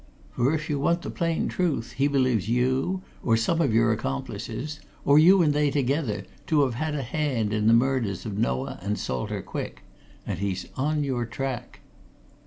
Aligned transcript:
For 0.31 0.51
if 0.51 0.67
you 0.67 0.79
want 0.79 1.03
the 1.03 1.11
plain 1.11 1.47
truth, 1.47 1.91
he 1.91 2.07
believes 2.07 2.49
you, 2.49 3.03
or 3.21 3.37
some 3.37 3.61
of 3.61 3.71
your 3.71 3.91
accomplices, 3.91 4.79
or 5.05 5.19
you 5.19 5.43
and 5.43 5.53
they 5.53 5.69
together, 5.69 6.23
to 6.47 6.63
have 6.63 6.73
had 6.73 6.95
a 6.95 7.03
hand 7.03 7.53
in 7.53 7.67
the 7.67 7.73
murders 7.73 8.25
of 8.25 8.35
Noah 8.35 8.79
and 8.81 8.97
Salter 8.97 9.43
Quick. 9.43 9.83
And 10.25 10.39
he's 10.39 10.65
on 10.75 11.03
your 11.03 11.27
track." 11.27 11.81